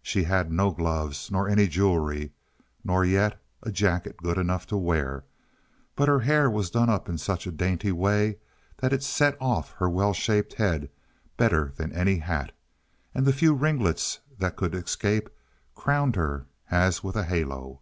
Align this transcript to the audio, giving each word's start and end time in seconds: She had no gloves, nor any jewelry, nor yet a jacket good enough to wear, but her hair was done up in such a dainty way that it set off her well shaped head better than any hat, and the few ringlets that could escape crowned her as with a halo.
She 0.00 0.22
had 0.22 0.52
no 0.52 0.70
gloves, 0.70 1.28
nor 1.32 1.48
any 1.48 1.66
jewelry, 1.66 2.30
nor 2.84 3.04
yet 3.04 3.42
a 3.64 3.72
jacket 3.72 4.16
good 4.18 4.38
enough 4.38 4.64
to 4.68 4.76
wear, 4.76 5.24
but 5.96 6.06
her 6.06 6.20
hair 6.20 6.48
was 6.48 6.70
done 6.70 6.88
up 6.88 7.08
in 7.08 7.18
such 7.18 7.48
a 7.48 7.50
dainty 7.50 7.90
way 7.90 8.36
that 8.76 8.92
it 8.92 9.02
set 9.02 9.36
off 9.40 9.72
her 9.78 9.90
well 9.90 10.14
shaped 10.14 10.52
head 10.52 10.88
better 11.36 11.72
than 11.74 11.90
any 11.92 12.18
hat, 12.18 12.52
and 13.12 13.26
the 13.26 13.32
few 13.32 13.54
ringlets 13.54 14.20
that 14.38 14.54
could 14.54 14.76
escape 14.76 15.28
crowned 15.74 16.14
her 16.14 16.46
as 16.70 17.02
with 17.02 17.16
a 17.16 17.24
halo. 17.24 17.80